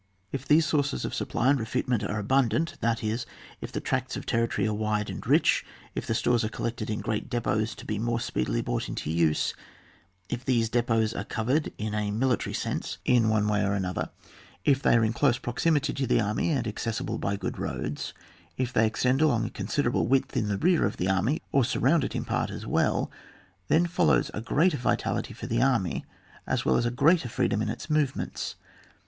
[0.31, 3.27] If these sources of supply and refit ment are abundant, that is,
[3.61, 7.01] if the tracts of territory are wide and rich, if the stores are collected in
[7.01, 9.53] great depots to be more speedily brought into use,
[10.27, 13.27] if these depots are covered in a militazy sense in 56 ON JFAJi.
[13.27, 13.31] [book v.
[13.31, 14.09] one way or another,
[14.65, 18.15] if they are in dose proximity to the army and accessible by good roads,
[18.57, 21.63] if they extend along a con siderable width in the rear of the army or
[21.63, 23.11] surround it in part as well—
[23.67, 26.03] then fol lows a greater vitaliiy for the army,
[26.47, 28.55] as well as a greater freedom in its movements.